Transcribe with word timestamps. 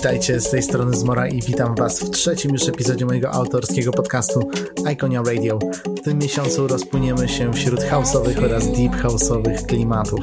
Witajcie, 0.00 0.40
z 0.40 0.50
tej 0.50 0.62
strony 0.62 0.96
Zmora 0.96 1.28
i 1.28 1.42
witam 1.42 1.74
Was 1.74 2.00
w 2.00 2.10
trzecim 2.10 2.52
już 2.52 2.68
epizodzie 2.68 3.06
mojego 3.06 3.30
autorskiego 3.30 3.92
podcastu 3.92 4.50
Iconia 4.88 5.22
Radio. 5.22 5.58
W 6.00 6.00
tym 6.00 6.18
miesiącu 6.18 6.66
rozpłyniemy 6.66 7.28
się 7.28 7.52
wśród 7.52 7.80
house'owych 7.80 8.44
oraz 8.44 8.66
deep 8.66 8.92
house'owych 9.02 9.66
klimatów. 9.66 10.20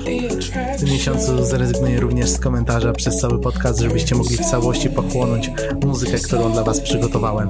W 0.78 0.80
tym 0.80 0.90
miesiącu 0.90 1.46
zrezygnuję 1.46 2.00
również 2.00 2.30
z 2.30 2.40
komentarza 2.40 2.94
przez 2.94 3.18
cały 3.18 3.40
podcast, 3.40 3.80
żebyście 3.80 4.16
mogli 4.16 4.38
w 4.38 4.46
całości 4.46 4.90
pochłonąć 4.90 5.52
muzykę, 5.86 6.18
którą 6.18 6.52
dla 6.52 6.64
Was 6.64 6.82
przygotowałem. 6.82 7.48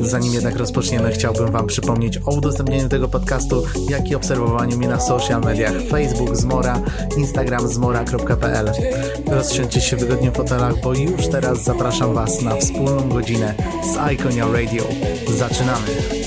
Zanim 0.00 0.34
jednak 0.34 0.56
rozpoczniemy, 0.56 1.12
chciałbym 1.12 1.50
Wam 1.50 1.66
przypomnieć 1.66 2.18
o 2.26 2.34
udostępnieniu 2.34 2.88
tego 2.88 3.08
podcastu, 3.08 3.62
jak 3.88 4.10
i 4.10 4.14
obserwowaniu 4.14 4.78
mnie 4.78 4.88
na 4.88 5.00
social 5.00 5.40
mediach 5.40 5.74
Facebook 5.88 6.36
Zmora, 6.36 6.82
Instagram 7.16 7.68
zmora.pl. 7.68 8.72
Rozsiądźcie 9.26 9.80
się 9.80 9.96
wygodnie 9.96 10.30
w 10.30 10.34
fotelach, 10.34 10.80
bo 10.80 10.94
już 10.94 11.26
teraz 11.32 11.64
zapraszam 11.64 12.14
Was 12.14 12.42
na 12.42 12.56
wspólną 12.56 13.08
godzinę 13.08 13.54
z 13.82 14.12
Iconia 14.12 14.46
Radio. 14.52 14.84
Zaczynamy! 15.28 16.19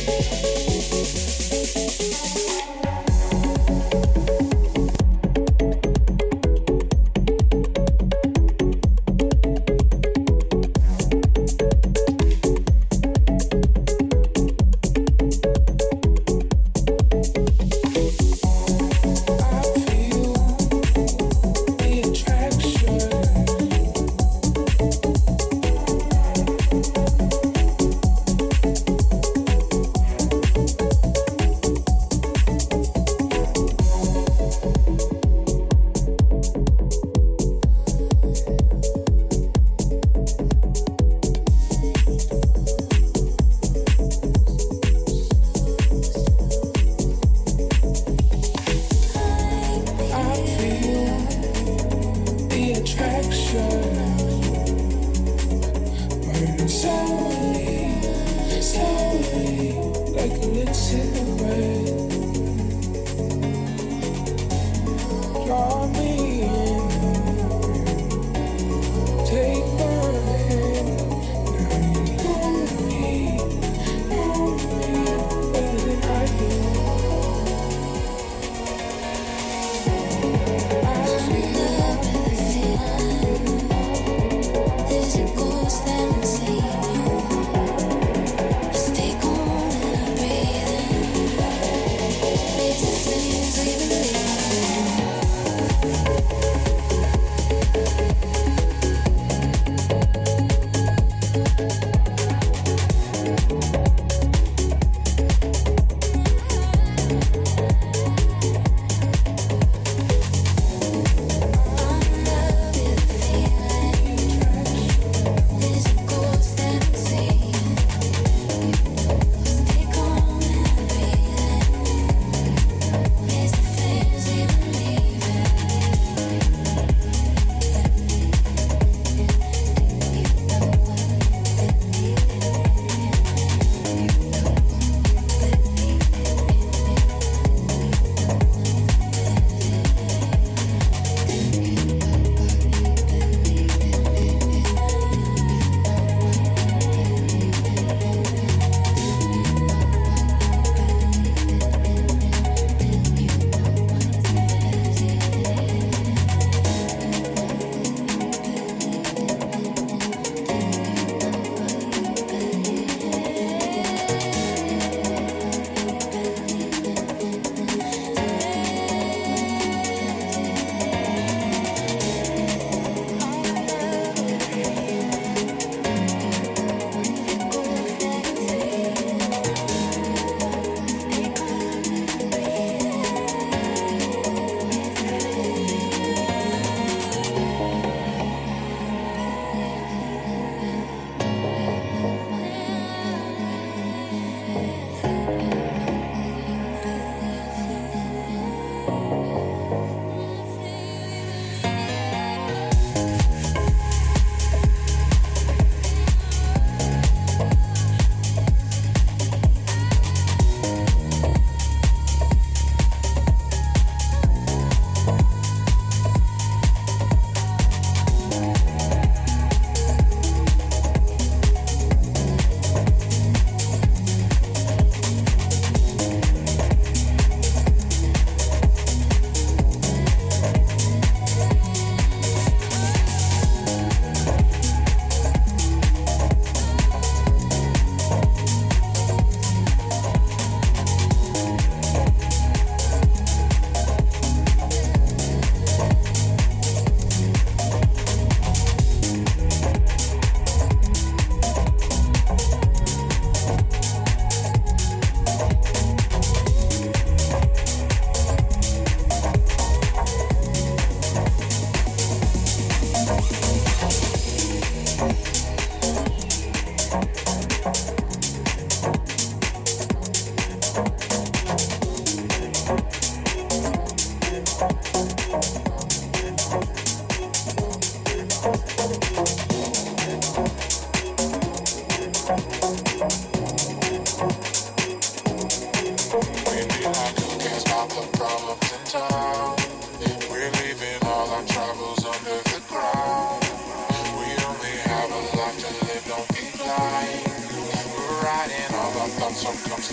Action. 53.03 54.12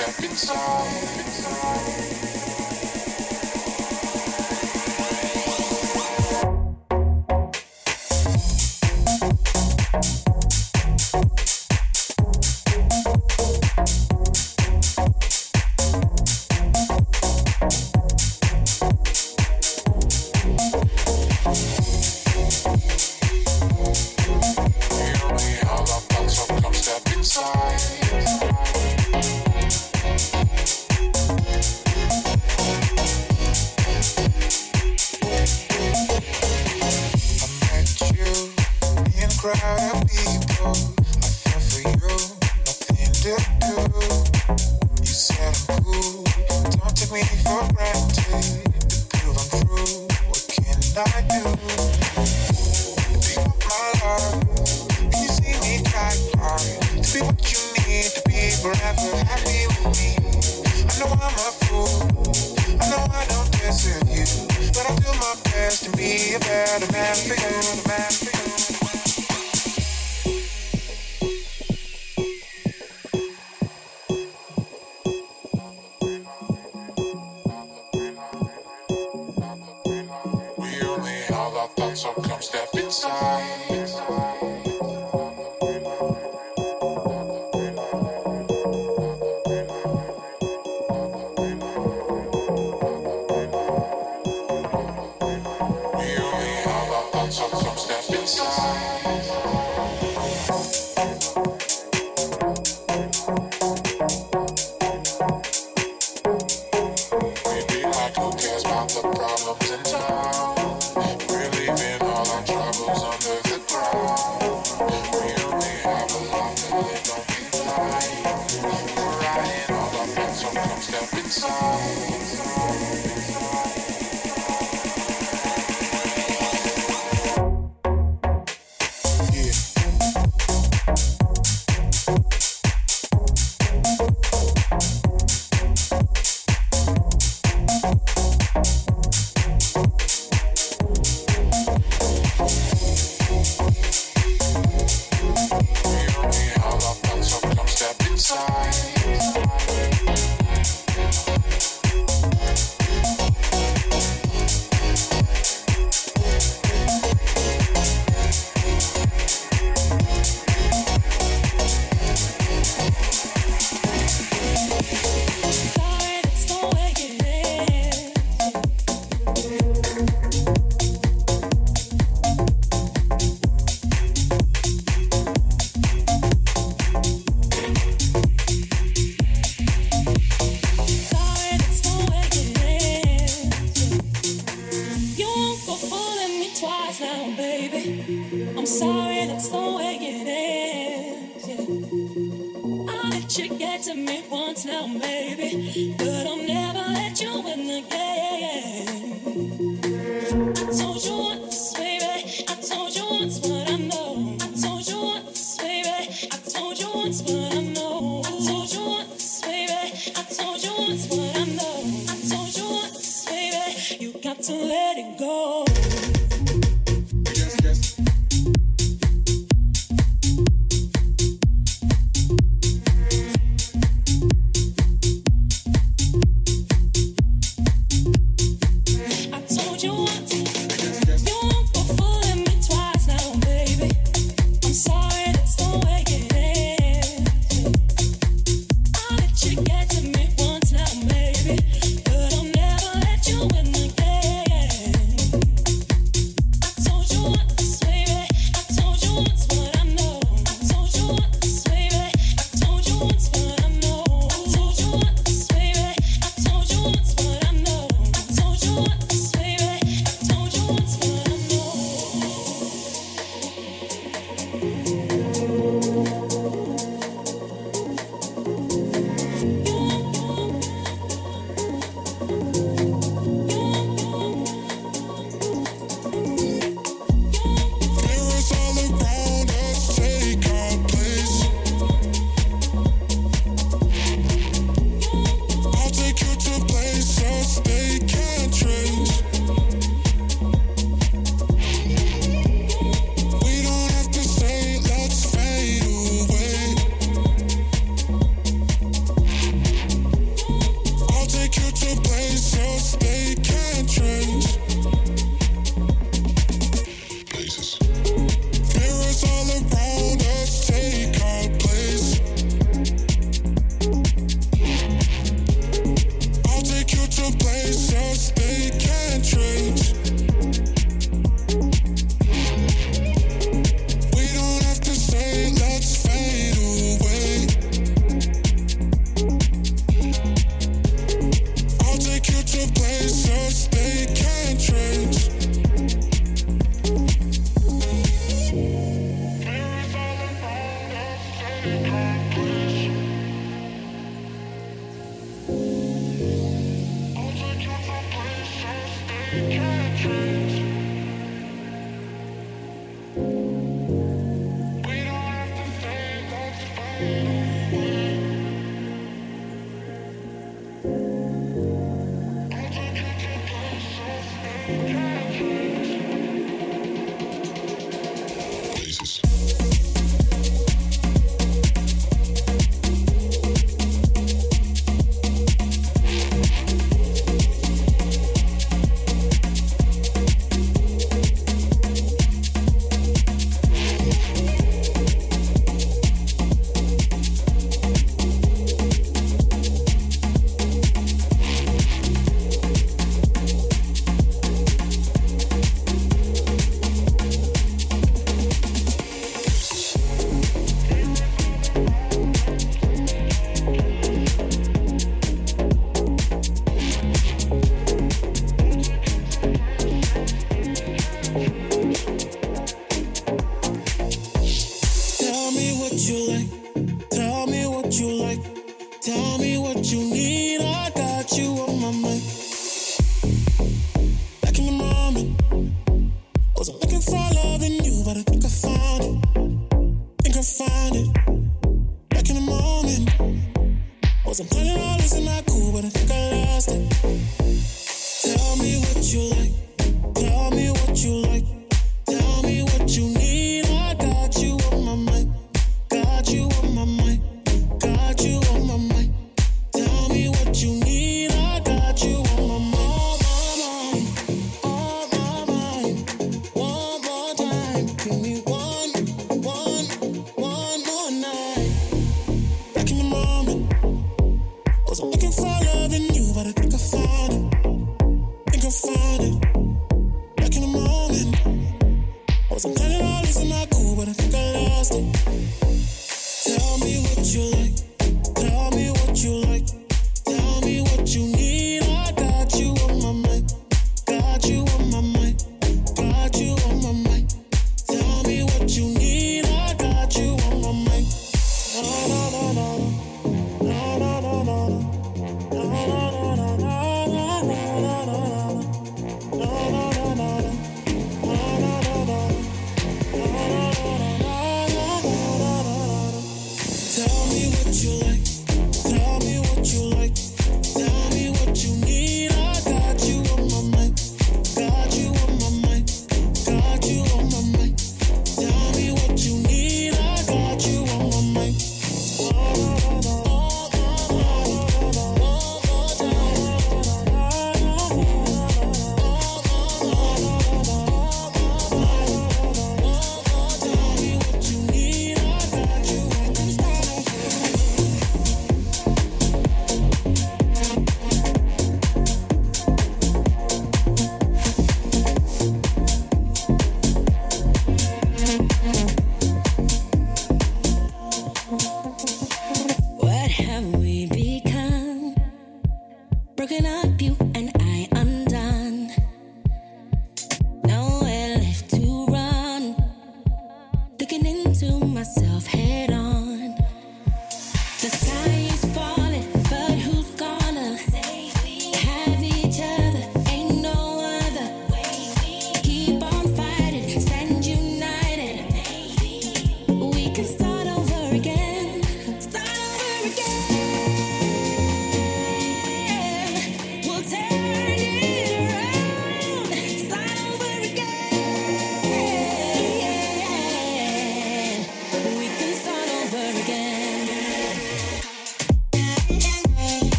up 0.00 0.22
inside. 0.22 2.27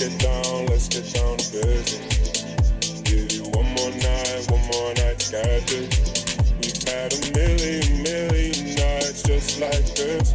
get 0.00 0.18
down, 0.18 0.64
let's 0.64 0.88
get 0.88 1.12
down 1.12 1.36
to 1.36 1.52
business. 1.52 2.42
Give 3.02 3.30
you 3.32 3.42
one 3.52 3.68
more 3.74 3.90
night, 4.00 4.46
one 4.48 4.64
more 4.72 4.94
night, 4.94 5.20
got 5.30 5.60
this. 5.68 5.92
We've 6.56 6.82
had 6.88 7.12
a 7.12 7.20
million, 7.36 8.02
million 8.02 8.74
nights 8.76 9.22
just 9.24 9.60
like 9.60 9.84
this. 9.94 10.30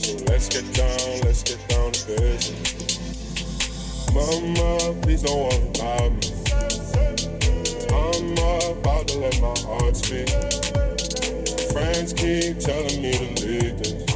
So 0.00 0.16
let's 0.28 0.48
get 0.48 0.64
down, 0.72 1.20
let's 1.28 1.42
get 1.42 1.60
down 1.68 1.92
to 1.92 2.06
business. 2.06 2.96
Mama, 4.14 4.98
please 5.02 5.20
don't 5.20 5.40
worry 5.44 5.68
about 5.68 6.12
me. 6.12 6.32
I'm 7.92 8.32
about 8.32 9.08
to 9.08 9.18
let 9.18 9.38
my 9.42 9.54
heart 9.68 9.94
speak. 9.94 10.30
Friends 11.70 12.14
keep 12.14 12.60
telling 12.60 13.02
me 13.02 13.12
to 13.12 13.44
leave 13.44 13.76
this. 13.78 14.06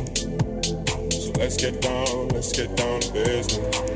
So 1.26 1.32
let's 1.38 1.56
get 1.58 1.82
down, 1.82 2.28
let's 2.28 2.52
get 2.52 2.74
down 2.76 3.00
to 3.00 3.12
business 3.12 3.95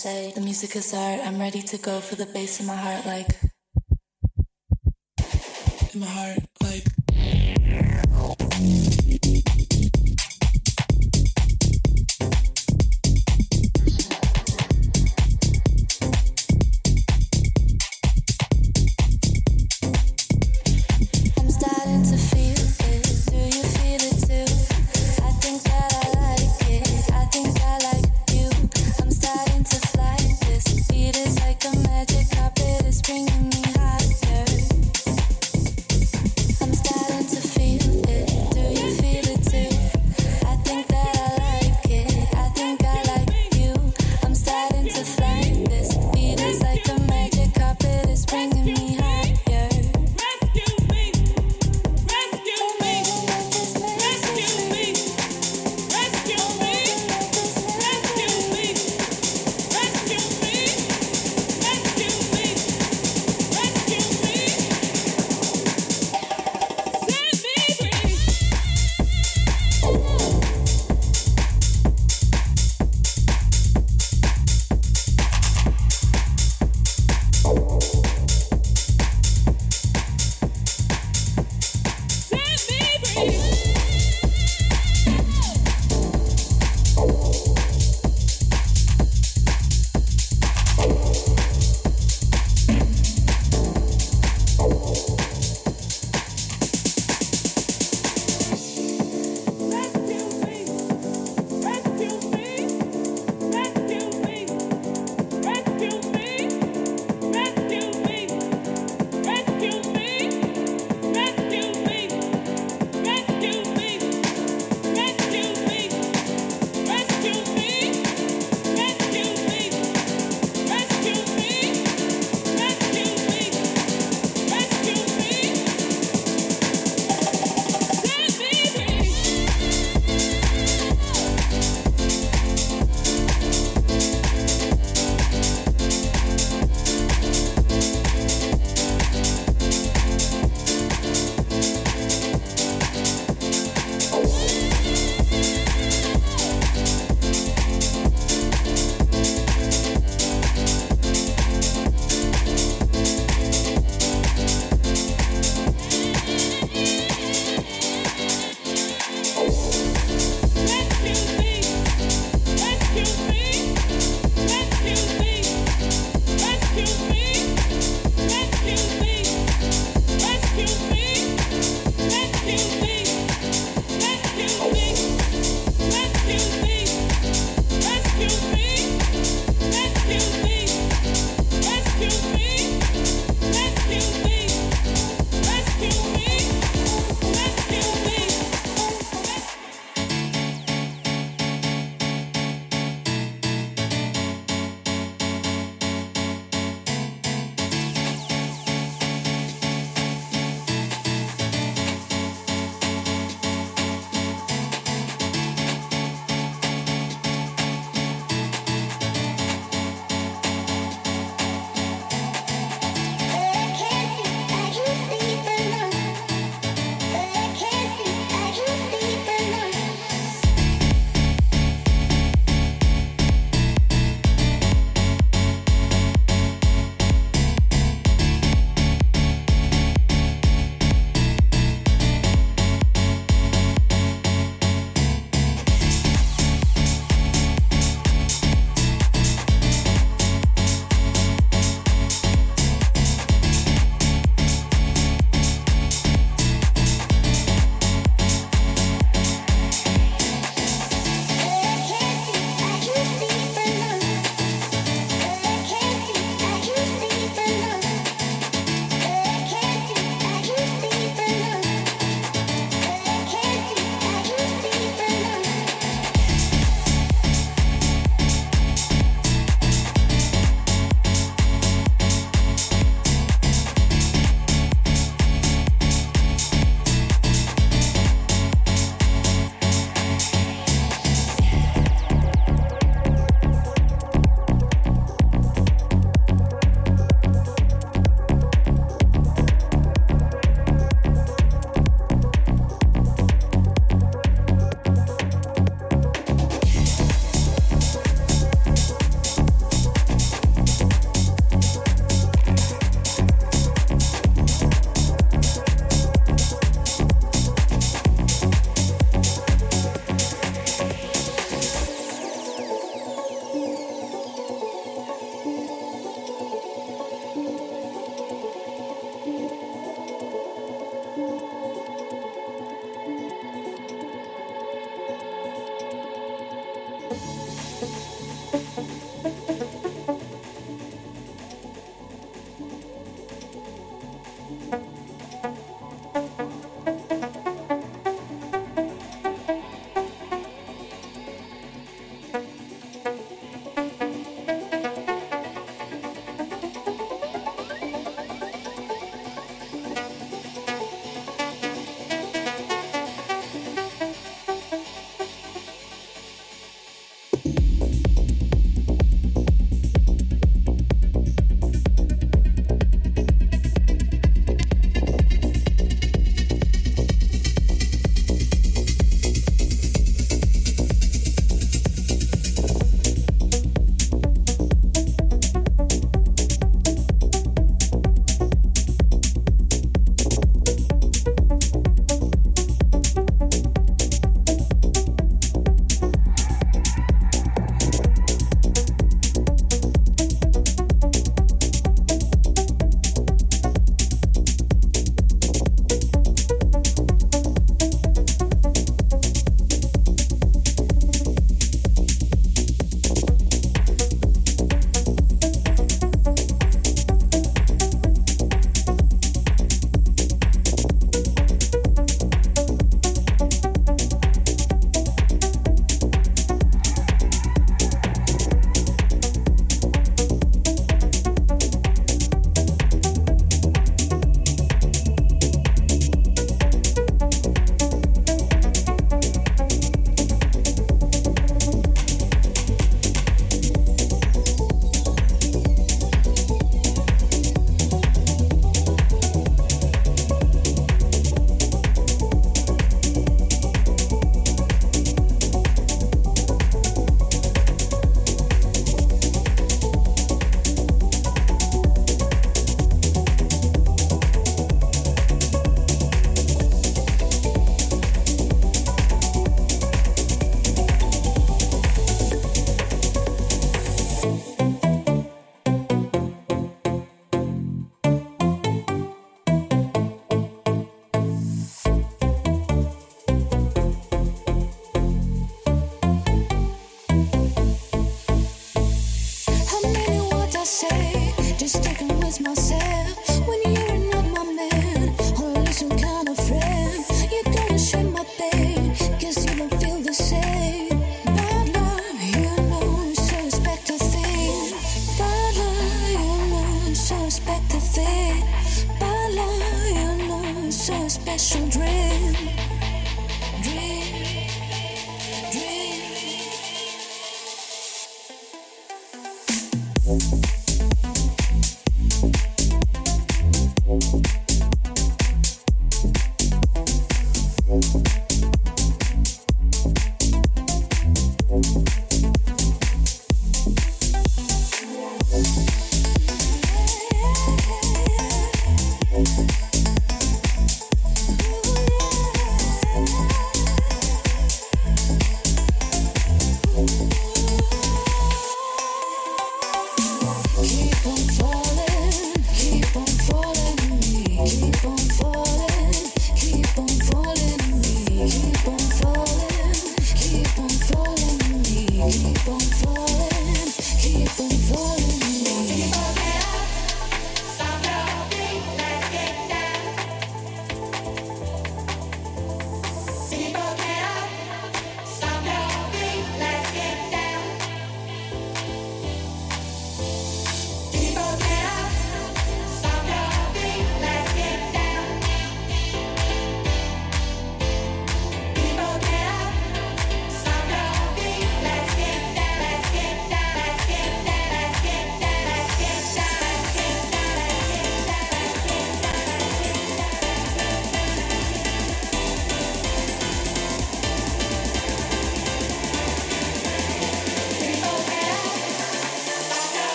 say 0.00 0.32
the 0.34 0.40
music 0.40 0.76
is 0.76 0.94
art. 0.94 1.20
I'm 1.26 1.38
ready 1.38 1.60
to 1.60 1.76
go 1.76 2.00
for 2.00 2.14
the 2.14 2.24
bass 2.24 2.58
in 2.58 2.64
my 2.64 2.74
heart, 2.74 3.04
like. 3.04 3.49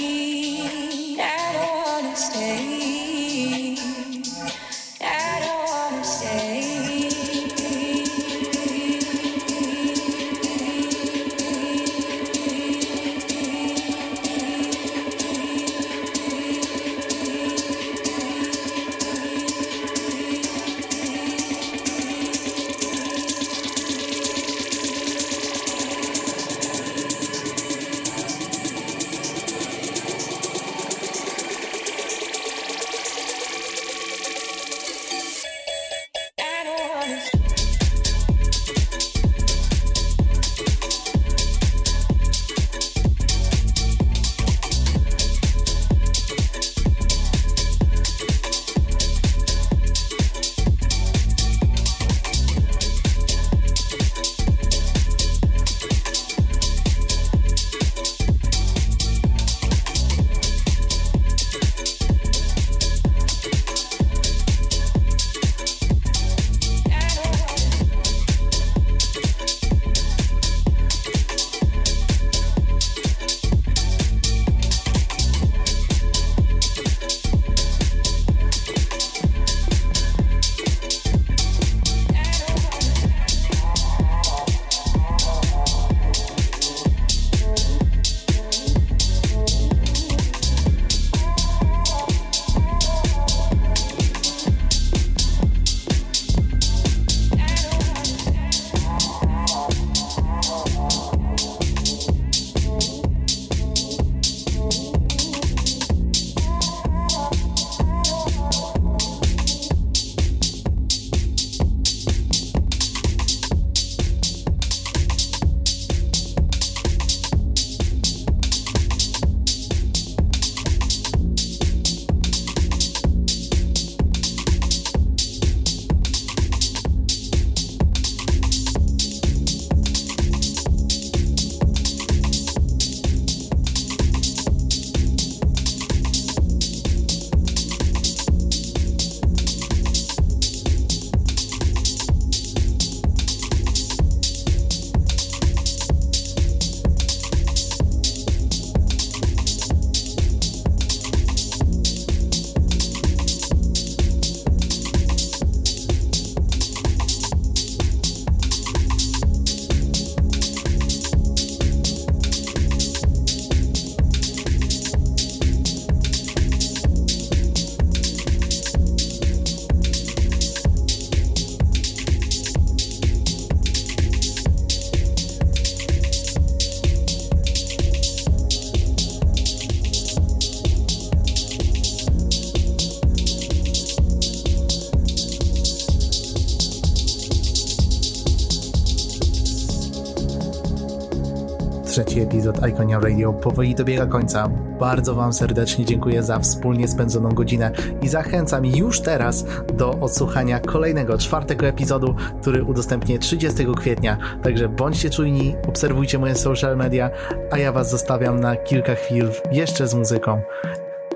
epizod 192.32 192.68
Iconia 192.68 193.00
Radio 193.00 193.32
powoli 193.32 193.74
dobiega 193.74 194.06
końca. 194.06 194.48
Bardzo 194.80 195.14
Wam 195.14 195.32
serdecznie 195.32 195.84
dziękuję 195.84 196.22
za 196.22 196.38
wspólnie 196.38 196.88
spędzoną 196.88 197.28
godzinę 197.28 197.70
i 198.02 198.08
zachęcam 198.08 198.66
już 198.66 199.00
teraz 199.00 199.44
do 199.74 199.90
odsłuchania 199.90 200.60
kolejnego, 200.60 201.18
czwartego 201.18 201.66
epizodu, 201.66 202.14
który 202.40 202.64
udostępnię 202.64 203.18
30 203.18 203.66
kwietnia. 203.76 204.18
Także 204.42 204.68
bądźcie 204.68 205.10
czujni, 205.10 205.54
obserwujcie 205.68 206.18
moje 206.18 206.34
social 206.34 206.76
media, 206.76 207.10
a 207.50 207.58
ja 207.58 207.72
Was 207.72 207.90
zostawiam 207.90 208.40
na 208.40 208.56
kilka 208.56 208.94
chwil 208.94 209.28
jeszcze 209.50 209.88
z 209.88 209.94
muzyką. 209.94 210.42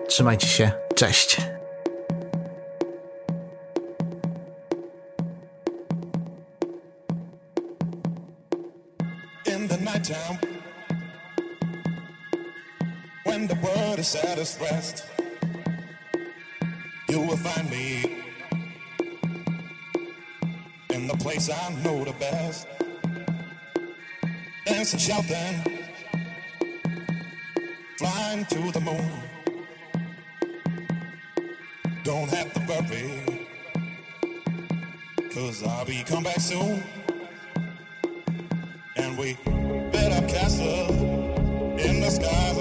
Trzymajcie 0.08 0.46
się, 0.46 0.70
cześć! 0.94 1.55
I 21.62 21.70
know 21.82 22.04
the 22.04 22.12
best. 22.12 22.66
Dancing, 24.66 25.00
shouting, 25.00 25.56
flying 27.98 28.44
to 28.46 28.72
the 28.72 28.80
moon. 28.80 29.12
Don't 32.04 32.28
have 32.30 32.52
to 32.52 32.60
worry, 32.68 33.48
cause 35.32 35.62
I'll 35.62 35.84
be 35.84 36.02
come 36.04 36.24
back 36.24 36.40
soon. 36.40 36.82
And 38.96 39.18
we 39.18 39.36
build 39.44 40.12
up 40.12 40.28
castles 40.28 40.90
in 41.80 42.00
the 42.00 42.10
skies 42.10 42.58